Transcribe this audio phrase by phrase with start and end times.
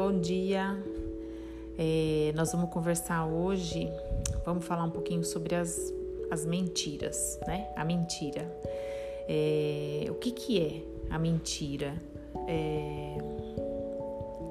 [0.00, 0.82] bom dia.
[1.76, 3.86] É, nós vamos conversar hoje,
[4.46, 5.92] vamos falar um pouquinho sobre as,
[6.30, 7.68] as mentiras, né?
[7.76, 8.50] A mentira.
[9.28, 11.92] É, o que, que é a mentira?
[12.48, 13.18] É,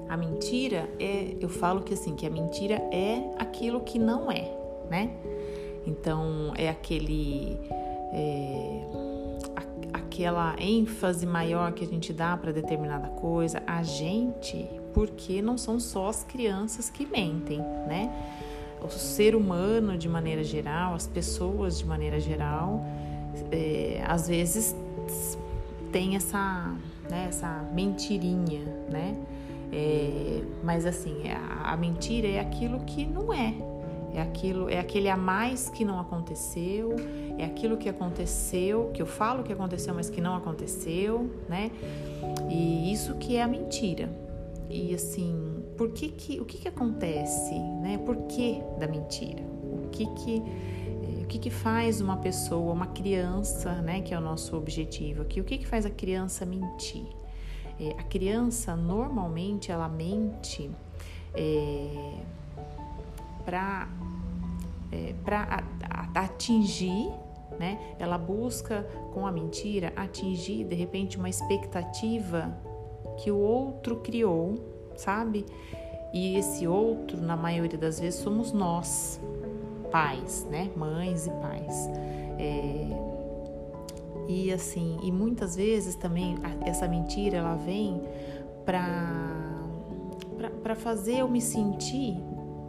[0.08, 4.56] a mentira é, eu falo que assim, que a mentira é aquilo que não é,
[4.88, 5.10] né?
[5.84, 7.58] Então é aquele
[8.12, 8.84] é,
[9.92, 15.78] aquela ênfase maior que a gente dá para determinada coisa, a gente, porque não são
[15.78, 18.10] só as crianças que mentem, né?
[18.82, 22.84] O ser humano de maneira geral, as pessoas de maneira geral,
[23.52, 24.74] é, às vezes
[25.92, 26.74] tem essa,
[27.10, 29.16] né, essa mentirinha, né?
[29.72, 33.54] É, mas assim, a, a mentira é aquilo que não é,
[34.14, 36.96] é aquilo, é aquele a mais que não aconteceu,
[37.38, 41.70] é aquilo que aconteceu, que eu falo que aconteceu, mas que não aconteceu, né?
[42.50, 44.08] E isso que é a mentira.
[44.70, 47.98] E assim, por que que, o que que acontece, né?
[47.98, 49.42] Por que da mentira?
[49.42, 54.18] O que que eh, o que, que faz uma pessoa, uma criança, né, que é
[54.18, 57.06] o nosso objetivo aqui, o que, que faz a criança mentir?
[57.80, 60.70] É, a criança normalmente ela mente
[61.34, 62.14] é,
[63.44, 63.88] para
[64.92, 65.64] é, para
[66.14, 67.10] atingir,
[67.58, 67.94] né?
[67.98, 68.82] Ela busca
[69.12, 72.56] com a mentira atingir de repente uma expectativa
[73.22, 74.54] que o outro criou,
[74.96, 75.46] sabe?
[76.12, 79.20] E esse outro, na maioria das vezes, somos nós,
[79.90, 80.70] pais, né?
[80.76, 81.88] Mães e pais.
[82.38, 83.10] É...
[84.28, 88.00] E assim, e muitas vezes também essa mentira ela vem
[88.64, 89.48] para
[90.62, 92.16] para fazer eu me sentir,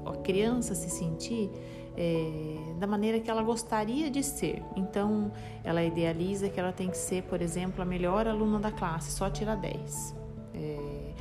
[0.05, 1.49] a criança se sentir
[1.95, 4.63] é, da maneira que ela gostaria de ser.
[4.75, 5.31] Então,
[5.63, 9.29] ela idealiza que ela tem que ser, por exemplo, a melhor aluna da classe, só
[9.29, 10.20] tirar 10.
[10.53, 11.13] É,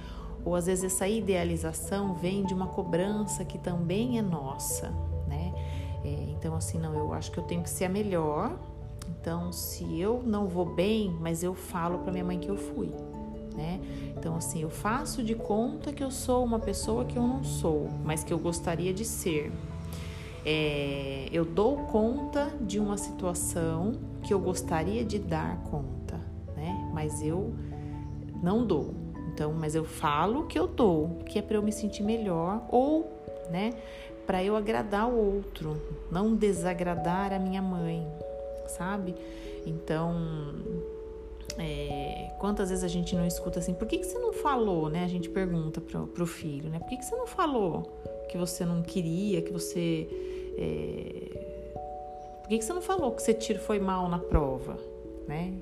[0.45, 4.91] ou às vezes essa idealização vem de uma cobrança que também é nossa,
[5.29, 5.53] né?
[6.05, 8.59] É, então, assim, não, eu acho que eu tenho que ser a melhor.
[9.09, 12.91] Então, se eu não vou bem, mas eu falo para minha mãe que eu fui.
[13.55, 13.81] Né?
[14.17, 17.89] Então, assim, eu faço de conta que eu sou uma pessoa que eu não sou,
[18.05, 19.53] mas que eu gostaria de ser.
[20.47, 23.93] É, eu dou conta de uma situação
[24.23, 26.19] que eu gostaria de dar conta,
[26.57, 26.91] né?
[26.95, 27.53] Mas eu
[28.43, 28.95] não dou.
[29.41, 33.11] Então, mas eu falo que eu dou, que é para eu me sentir melhor ou,
[33.49, 33.73] né,
[34.27, 35.81] para eu agradar o outro,
[36.13, 38.07] não desagradar a minha mãe,
[38.67, 39.15] sabe?
[39.65, 40.15] Então,
[41.59, 45.05] é, quantas vezes a gente não escuta assim, por que, que você não falou, né?
[45.05, 46.79] A gente pergunta pro, pro filho, né?
[46.79, 50.07] Por que, que você não falou que você não queria, que você
[50.59, 51.73] é...
[52.43, 54.77] Por que, que você não falou que você tiro foi mal na prova?
[55.27, 55.55] Né?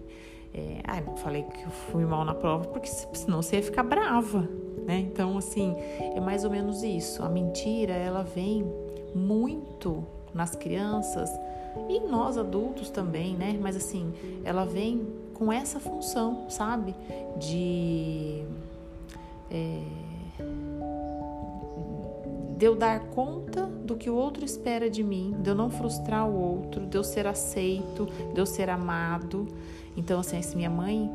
[0.55, 3.83] É, ah, não falei que eu fui mal na prova porque senão você ia ficar
[3.83, 4.49] brava,
[4.87, 4.99] né?
[5.01, 5.77] Então, assim,
[6.15, 7.23] é mais ou menos isso.
[7.23, 8.65] A mentira, ela vem
[9.15, 11.31] muito nas crianças
[11.89, 13.59] e nós adultos também, né?
[13.61, 14.13] Mas, assim,
[14.45, 16.95] ela vem com essa função, sabe?
[17.39, 18.45] De.
[19.51, 19.83] É,
[22.59, 26.29] de eu dar conta do que o outro espera de mim, de eu não frustrar
[26.29, 29.47] o outro, de eu ser aceito, de eu ser amado.
[29.97, 31.09] Então, assim, se minha mãe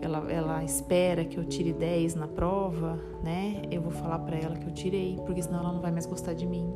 [0.00, 3.62] ela, ela espera que eu tire 10 na prova, né?
[3.72, 6.32] Eu vou falar para ela que eu tirei, porque senão ela não vai mais gostar
[6.32, 6.72] de mim,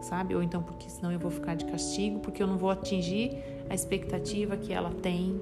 [0.00, 0.36] sabe?
[0.36, 3.36] Ou então porque senão eu vou ficar de castigo, porque eu não vou atingir
[3.68, 5.40] a expectativa que ela tem,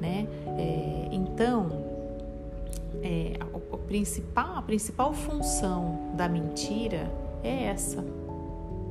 [0.00, 0.26] né?
[0.56, 1.68] É, então,
[3.02, 7.10] é, a, a, principal, a principal função da mentira
[7.42, 8.04] é essa,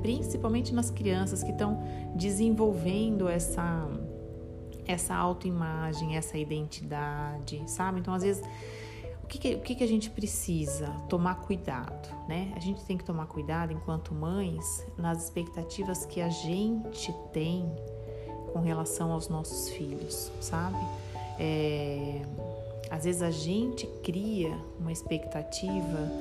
[0.01, 1.81] principalmente nas crianças que estão
[2.15, 3.87] desenvolvendo essa
[4.87, 7.99] essa autoimagem, essa identidade, sabe?
[7.99, 8.43] Então, às vezes,
[9.23, 10.87] o que, que, o que, que a gente precisa?
[11.07, 12.51] Tomar cuidado, né?
[12.55, 17.71] A gente tem que tomar cuidado, enquanto mães, nas expectativas que a gente tem
[18.51, 20.83] com relação aos nossos filhos, sabe?
[21.37, 22.23] É,
[22.89, 26.11] às vezes a gente cria uma expectativa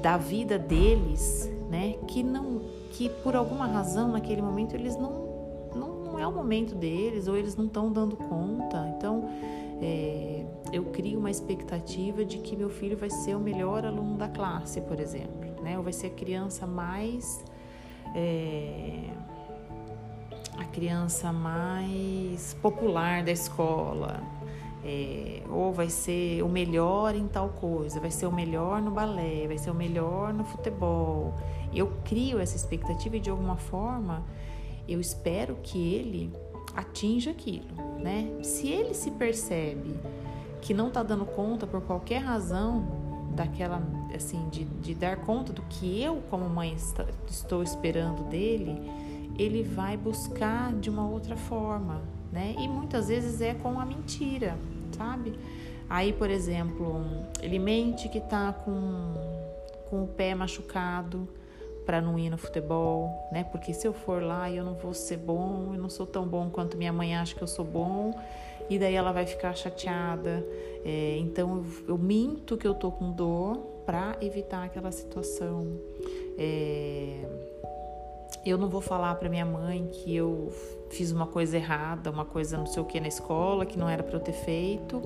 [0.00, 1.94] da vida deles, né?
[2.08, 2.62] Que não,
[2.92, 7.36] que por alguma razão naquele momento eles não, não, não é o momento deles ou
[7.36, 8.94] eles não estão dando conta.
[8.96, 9.28] Então,
[9.80, 14.28] é, eu crio uma expectativa de que meu filho vai ser o melhor aluno da
[14.28, 15.76] classe, por exemplo, né?
[15.76, 17.44] Ou vai ser a criança mais
[18.14, 19.10] é,
[20.56, 24.22] a criança mais popular da escola,
[24.84, 29.46] é, ou vai ser o melhor em tal coisa, vai ser o melhor no balé,
[29.46, 31.34] vai ser o melhor no futebol.
[31.72, 34.22] Eu crio essa expectativa e de alguma forma
[34.86, 36.30] eu espero que ele
[36.76, 38.30] atinja aquilo, né?
[38.42, 39.94] Se ele se percebe
[40.60, 43.04] que não está dando conta por qualquer razão,
[43.34, 43.82] daquela,
[44.14, 46.74] assim, de, de dar conta do que eu, como mãe,
[47.28, 48.80] estou esperando dele,
[49.36, 52.02] ele vai buscar de uma outra forma,
[52.32, 52.54] né?
[52.58, 54.56] E muitas vezes é com a mentira,
[54.96, 55.38] sabe?
[55.88, 57.04] Aí, por exemplo,
[57.42, 59.14] ele mente que tá com,
[59.90, 61.28] com o pé machucado
[61.84, 63.44] para não ir no futebol, né?
[63.44, 66.48] Porque se eu for lá, eu não vou ser bom, eu não sou tão bom
[66.48, 68.18] quanto minha mãe acha que eu sou bom,
[68.70, 70.44] e daí ela vai ficar chateada.
[70.84, 75.78] É, então eu, eu, minto que eu tô com dor para evitar aquela situação.
[76.38, 77.53] É,
[78.44, 80.52] eu não vou falar para minha mãe que eu
[80.90, 84.02] fiz uma coisa errada, uma coisa não sei o que na escola que não era
[84.02, 85.02] para eu ter feito,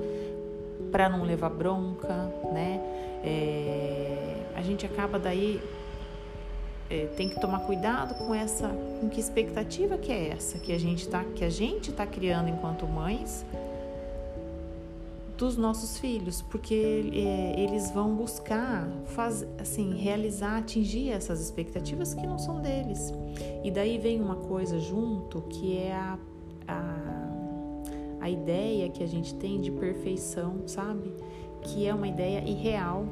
[0.90, 2.81] para não levar bronca, né?
[3.25, 5.61] É, a gente acaba daí
[6.90, 8.69] é, tem que tomar cuidado com essa,
[9.00, 12.49] com que expectativa que é essa que a gente tá, que a gente está criando
[12.49, 13.44] enquanto mães
[15.38, 22.26] dos nossos filhos, porque é, eles vão buscar faz, assim, realizar, atingir essas expectativas que
[22.26, 23.14] não são deles.
[23.62, 26.19] E daí vem uma coisa junto que é a,
[26.67, 27.29] a,
[28.20, 31.14] a ideia que a gente tem de perfeição, sabe?
[31.62, 33.06] Que é uma ideia irreal.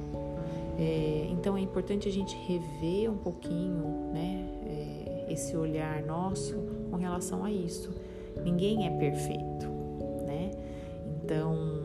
[0.76, 4.48] É, então é importante a gente rever um pouquinho, né?
[4.66, 6.56] É, esse olhar nosso
[6.90, 7.94] com relação a isso.
[8.42, 9.66] Ninguém é perfeito,
[10.26, 10.50] né?
[11.24, 11.75] Então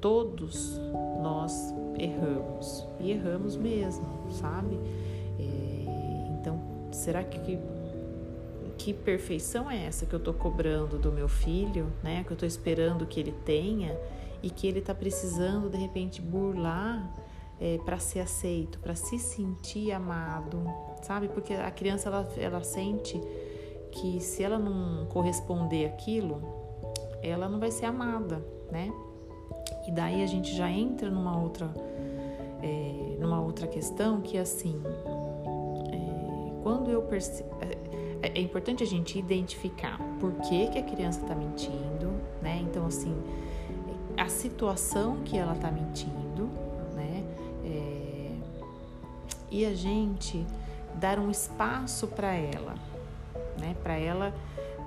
[0.00, 0.78] todos
[1.22, 4.78] nós erramos e erramos mesmo, sabe?
[5.38, 6.60] É, então,
[6.90, 7.58] será que
[8.78, 12.24] que perfeição é essa que eu estou cobrando do meu filho, né?
[12.24, 13.94] Que eu estou esperando que ele tenha
[14.42, 17.06] e que ele está precisando de repente burlar
[17.60, 20.64] é, para ser aceito, para se sentir amado,
[21.02, 21.28] sabe?
[21.28, 23.20] Porque a criança ela, ela sente
[23.92, 26.40] que se ela não corresponder aquilo,
[27.22, 28.42] ela não vai ser amada,
[28.72, 28.90] né?
[29.86, 31.70] E daí a gente já entra numa outra,
[32.62, 34.80] é, numa outra questão que assim,
[35.92, 37.50] é, quando eu percebo.
[37.60, 37.80] É,
[38.22, 42.12] é, importante a gente identificar por que, que a criança está mentindo,
[42.42, 42.60] né?
[42.62, 43.16] Então, assim,
[44.16, 46.50] a situação que ela está mentindo,
[46.94, 47.24] né?
[47.64, 48.30] É,
[49.50, 50.46] e a gente
[50.94, 52.74] dar um espaço para ela,
[53.58, 53.74] né?
[53.82, 54.34] Para ela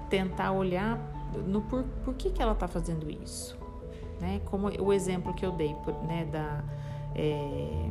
[0.10, 1.00] tentar olhar
[1.48, 3.58] no por, por que, que ela está fazendo isso,
[4.24, 4.42] né?
[4.46, 5.76] Como o exemplo que eu dei,
[6.08, 6.64] né, da
[7.14, 7.90] é,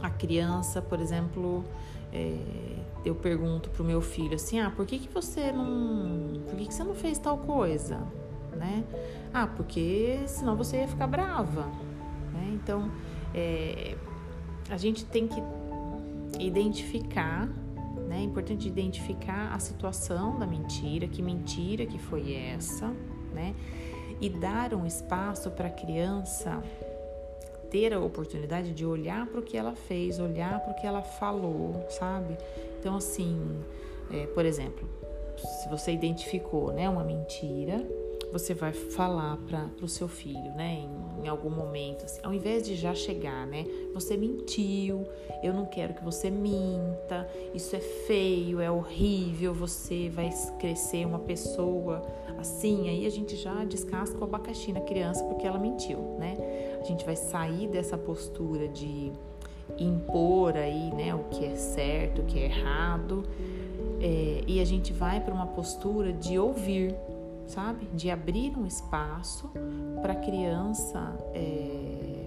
[0.00, 1.62] a criança, por exemplo,
[2.12, 2.38] é,
[3.04, 6.74] eu pergunto pro meu filho assim, ah, por que que você não, por que que
[6.74, 7.98] você não fez tal coisa,
[8.52, 8.82] né?
[9.32, 11.66] Ah, porque senão você ia ficar brava,
[12.32, 12.50] né?
[12.54, 12.90] Então,
[13.34, 13.96] é,
[14.70, 15.42] a gente tem que
[16.40, 17.46] identificar,
[18.08, 18.18] né?
[18.18, 22.90] É importante identificar a situação da mentira, que mentira que foi essa,
[23.34, 23.54] né?
[24.20, 26.62] E dar um espaço para a criança
[27.70, 31.02] ter a oportunidade de olhar para o que ela fez, olhar para o que ela
[31.02, 32.36] falou, sabe?
[32.78, 33.38] Então, assim,
[34.12, 34.88] é, por exemplo,
[35.36, 37.84] se você identificou né, uma mentira,
[38.32, 42.64] você vai falar para o seu filho, né, em, em, algum momento, assim, ao invés
[42.64, 43.64] de já chegar, né,
[43.94, 45.06] você mentiu,
[45.42, 51.20] eu não quero que você minta, isso é feio, é horrível, você vai crescer uma
[51.20, 52.02] pessoa
[52.38, 56.34] assim, aí a gente já descasca o abacaxi na criança porque ela mentiu, né?
[56.80, 59.12] A gente vai sair dessa postura de
[59.78, 63.24] impor aí, né, o que é certo, o que é errado,
[64.00, 66.94] é, e a gente vai para uma postura de ouvir,
[67.46, 67.88] sabe?
[67.94, 69.50] De abrir um espaço
[70.02, 72.26] para a criança é,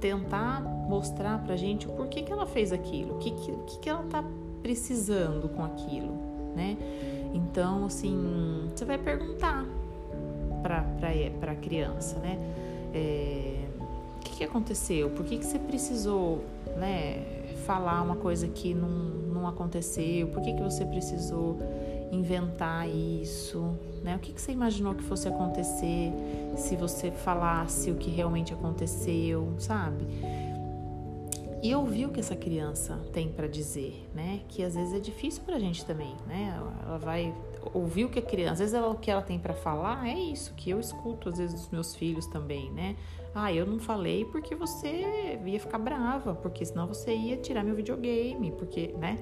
[0.00, 3.88] tentar mostrar para a gente o porquê que ela fez aquilo, o que, que, que
[3.88, 4.24] ela está
[4.60, 6.12] precisando com aquilo,
[6.54, 6.76] né?
[7.32, 9.64] Então, assim, você vai perguntar
[10.62, 12.38] para a criança, né?
[12.92, 13.64] É,
[14.16, 15.10] o que, que aconteceu?
[15.10, 16.44] Por que, que você precisou,
[16.76, 17.22] né?
[17.64, 20.26] Falar uma coisa que não, não aconteceu?
[20.28, 21.58] Por que, que você precisou
[22.12, 23.74] inventar isso?
[24.02, 24.14] Né?
[24.14, 26.12] O que, que você imaginou que fosse acontecer
[26.56, 30.06] se você falasse o que realmente aconteceu, sabe?
[31.62, 34.40] E ouvir o que essa criança tem para dizer, né?
[34.48, 36.60] Que às vezes é difícil para a gente também, né?
[36.84, 37.32] Ela vai
[37.72, 40.18] ouvir o que a criança, às vezes ela, o que ela tem para falar é
[40.18, 42.96] isso que eu escuto às vezes dos meus filhos também, né?
[43.34, 47.76] Ah, eu não falei porque você ia ficar brava, porque senão você ia tirar meu
[47.76, 49.16] videogame, porque, né?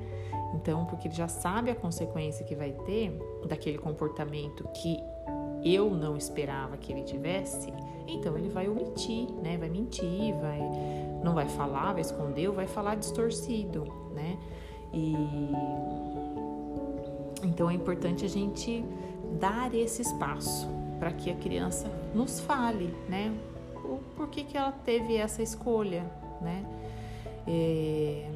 [0.54, 3.16] Então, porque ele já sabe a consequência que vai ter
[3.46, 4.98] daquele comportamento que
[5.64, 7.72] eu não esperava que ele tivesse,
[8.06, 9.56] então ele vai omitir, né?
[9.56, 10.60] Vai mentir, vai
[11.22, 14.38] não vai falar, vai esconder, ou vai falar distorcido, né?
[14.92, 15.14] E
[17.44, 18.84] então é importante a gente
[19.38, 23.32] dar esse espaço para que a criança nos fale, né?
[23.90, 26.04] o porquê que ela teve essa escolha,
[26.40, 26.64] né?
[27.46, 28.30] É,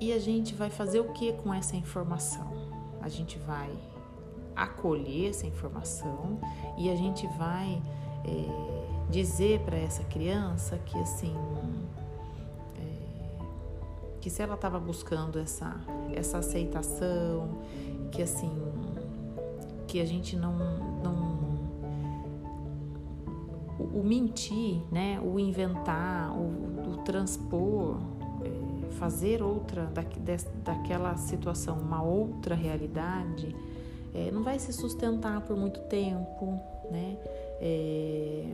[0.00, 2.52] e a gente vai fazer o que com essa informação?
[3.00, 3.70] A gente vai
[4.54, 6.40] acolher essa informação
[6.78, 7.80] e a gente vai
[8.24, 11.34] é, dizer para essa criança que assim
[12.78, 15.78] é, que se ela estava buscando essa
[16.14, 17.62] essa aceitação
[18.10, 18.50] que assim
[19.86, 20.58] que a gente não,
[21.02, 21.36] não
[23.78, 27.98] o, o mentir, né, o inventar, o, o transpor,
[28.98, 30.02] fazer outra da,
[30.64, 33.54] daquela situação uma outra realidade,
[34.14, 36.60] é, não vai se sustentar por muito tempo,
[36.90, 37.16] né?
[37.60, 38.44] É,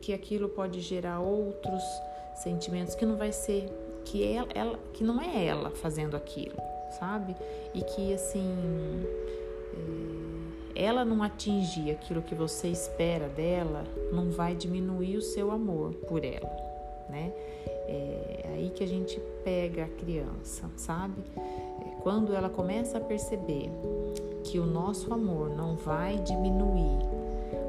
[0.00, 1.82] que aquilo pode gerar outros
[2.36, 3.68] sentimentos que não vai ser
[4.04, 6.56] que ela, ela que não é ela fazendo aquilo,
[6.98, 7.34] sabe?
[7.74, 9.04] E que assim
[10.74, 15.94] é, ela não atingir aquilo que você espera dela, não vai diminuir o seu amor
[15.94, 16.56] por ela,
[17.08, 17.32] né?
[17.88, 21.22] É aí que a gente pega a criança, sabe?
[21.36, 23.70] É, quando ela começa a perceber
[24.42, 26.98] que o nosso amor não vai diminuir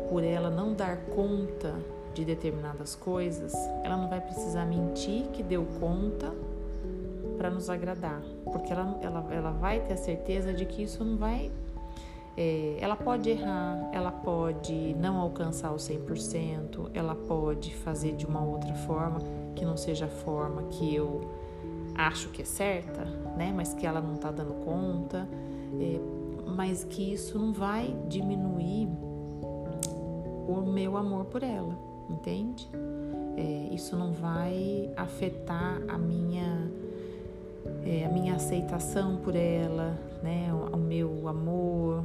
[0.10, 1.75] por ela não dar conta
[2.13, 3.53] de determinadas coisas,
[3.84, 6.34] ela não vai precisar mentir que deu conta
[7.38, 11.17] para nos agradar, porque ela, ela, ela vai ter a certeza de que isso não
[11.17, 11.51] vai.
[12.38, 18.44] É, ela pode errar, ela pode não alcançar o 100%, ela pode fazer de uma
[18.44, 19.20] outra forma
[19.56, 21.22] que não seja a forma que eu
[21.96, 23.51] acho que é certa, né?
[23.56, 25.27] Mas que ela não está dando conta,
[25.79, 26.00] é,
[26.46, 28.88] mas que isso não vai diminuir
[30.48, 31.75] o meu amor por ela,
[32.08, 32.70] entende?
[33.36, 36.72] É, isso não vai afetar a minha
[37.84, 40.53] é, a minha aceitação por ela, né?
[40.53, 42.03] O, o meu amor.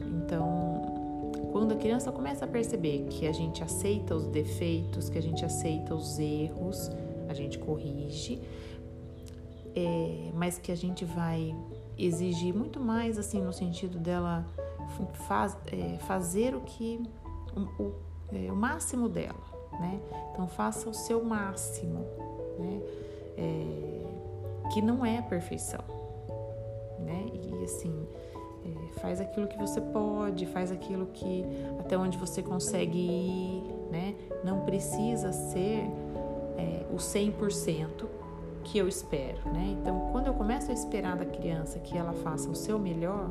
[0.00, 5.22] Então, quando a criança começa a perceber que a gente aceita os defeitos, que a
[5.22, 6.90] gente aceita os erros,
[7.28, 8.40] a gente corrige,
[9.74, 11.54] é, mas que a gente vai
[11.96, 14.46] exigir muito mais, assim, no sentido dela
[15.26, 17.00] faz, é, fazer o que
[17.56, 17.94] o, o,
[18.32, 19.40] é, o, máximo dela,
[19.72, 20.00] né?
[20.32, 22.06] Então faça o seu máximo,
[22.58, 22.80] né?
[23.36, 25.84] É, que não é a perfeição,
[27.00, 27.26] né?
[27.32, 28.06] E assim
[28.64, 31.44] é, faz aquilo que você pode, faz aquilo que
[31.78, 34.14] até onde você consegue ir, né?
[34.44, 35.84] Não precisa ser
[36.56, 38.06] é, o 100%
[38.64, 39.76] que eu espero, né?
[39.80, 43.30] Então, quando eu começo a esperar da criança que ela faça o seu melhor,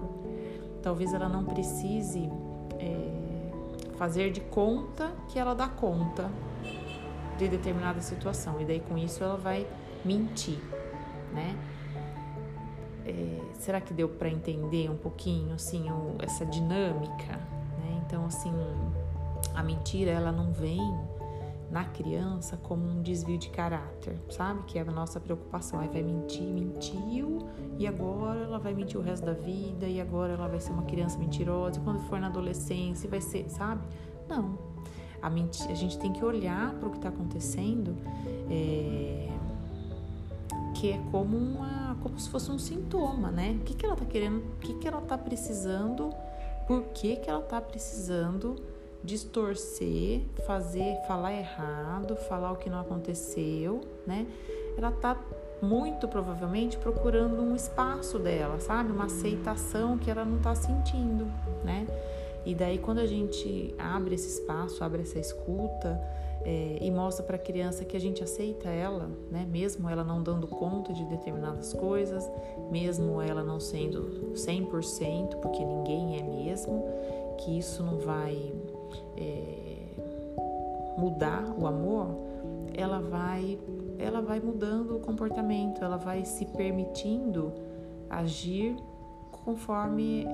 [0.82, 2.30] talvez ela não precise
[2.80, 6.32] é, fazer de conta que ela dá conta
[7.38, 9.68] de determinada situação e daí com isso ela vai
[10.04, 10.60] mentir,
[11.34, 11.56] né?
[13.08, 17.38] É, será que deu para entender um pouquinho assim o, essa dinâmica?
[17.80, 18.02] Né?
[18.06, 18.54] Então assim
[19.56, 20.82] a mentira ela não vem
[21.72, 24.64] na criança como um desvio de caráter, sabe?
[24.68, 25.80] Que é a nossa preocupação.
[25.80, 27.40] Aí vai mentir, mentiu,
[27.78, 30.84] e agora ela vai mentir o resto da vida, e agora ela vai ser uma
[30.84, 33.82] criança mentirosa, e quando for na adolescência vai ser, sabe?
[34.30, 34.58] Não.
[35.22, 37.96] A, mentir, a gente tem que olhar para o que está acontecendo,
[38.50, 39.30] é,
[40.80, 43.58] que é como uma, como se fosse um sintoma, né?
[43.60, 46.14] O que, que ela está querendo, o que, que ela está precisando,
[46.68, 48.56] por que, que ela está precisando
[49.04, 54.28] distorcer, fazer, falar errado, falar o que não aconteceu, né?
[54.78, 55.18] Ela tá
[55.62, 58.92] muito provavelmente procurando um espaço dela, sabe?
[58.92, 61.26] Uma aceitação que ela não tá sentindo,
[61.64, 61.88] né?
[62.46, 66.00] E daí quando a gente abre esse espaço, abre essa escuta
[66.48, 69.46] é, e mostra para a criança que a gente aceita ela, né?
[69.51, 72.32] Mesmo ela não dando conta de determinadas coisas,
[72.72, 76.86] mesmo ela não sendo 100%, porque ninguém é mesmo,
[77.38, 78.54] que isso não vai
[79.18, 82.16] é, mudar o amor,
[82.74, 83.60] ela vai,
[84.00, 87.51] ela vai mudando o comportamento, ela vai se permitindo
[88.10, 88.74] agir
[89.44, 90.25] conforme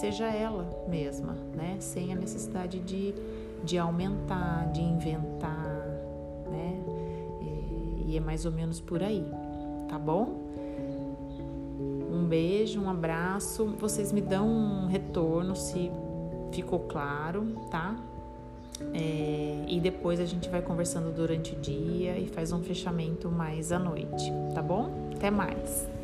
[0.00, 1.76] seja ela mesma, né?
[1.78, 3.14] Sem a necessidade de,
[3.64, 5.86] de aumentar, de inventar,
[6.50, 6.80] né?
[8.06, 9.24] E, é mais ou menos por aí,
[9.88, 10.40] tá bom?
[12.12, 13.66] Um beijo, um abraço.
[13.78, 15.90] Vocês me dão um retorno se
[16.52, 17.96] ficou claro, tá?
[18.94, 23.72] É, e depois a gente vai conversando durante o dia e faz um fechamento mais
[23.72, 24.90] à noite, tá bom?
[25.14, 25.99] Até mais!